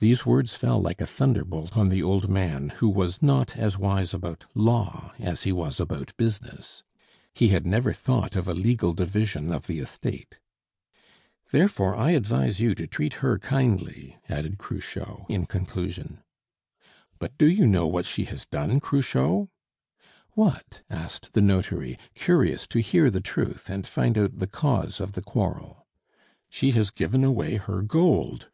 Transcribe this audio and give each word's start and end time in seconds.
These 0.00 0.24
words 0.24 0.54
fell 0.54 0.80
like 0.80 1.00
a 1.00 1.06
thunderbolt 1.06 1.76
on 1.76 1.88
the 1.88 2.04
old 2.04 2.28
man, 2.28 2.68
who 2.76 2.88
was 2.88 3.20
not 3.20 3.56
as 3.56 3.76
wise 3.76 4.14
about 4.14 4.46
law 4.54 5.12
as 5.18 5.42
he 5.42 5.50
was 5.50 5.80
about 5.80 6.16
business. 6.16 6.84
He 7.34 7.48
had 7.48 7.66
never 7.66 7.92
thought 7.92 8.36
of 8.36 8.46
a 8.46 8.54
legal 8.54 8.92
division 8.92 9.50
of 9.52 9.66
the 9.66 9.80
estate. 9.80 10.38
"Therefore 11.50 11.96
I 11.96 12.12
advise 12.12 12.60
you 12.60 12.76
to 12.76 12.86
treat 12.86 13.14
her 13.14 13.40
kindly," 13.40 14.18
added 14.28 14.56
Cruchot, 14.56 15.26
in 15.28 15.46
conclusion. 15.46 16.22
"But 17.18 17.36
do 17.36 17.46
you 17.46 17.66
know 17.66 17.88
what 17.88 18.06
she 18.06 18.26
has 18.26 18.46
done, 18.46 18.78
Cruchot?" 18.78 19.48
"What?" 20.34 20.82
asked 20.88 21.32
the 21.32 21.42
notary, 21.42 21.98
curious 22.14 22.68
to 22.68 22.78
hear 22.78 23.10
the 23.10 23.20
truth 23.20 23.68
and 23.68 23.84
find 23.84 24.16
out 24.16 24.38
the 24.38 24.46
cause 24.46 25.00
of 25.00 25.14
the 25.14 25.22
quarrel. 25.22 25.88
"She 26.48 26.70
has 26.70 26.92
given 26.92 27.24
away 27.24 27.56
her 27.56 27.82
gold!" 27.82 28.50